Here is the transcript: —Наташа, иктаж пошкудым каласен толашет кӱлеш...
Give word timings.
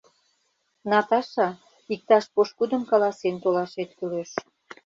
—Наташа, 0.91 1.47
иктаж 1.93 2.23
пошкудым 2.33 2.83
каласен 2.91 3.35
толашет 3.43 3.89
кӱлеш... 3.97 4.31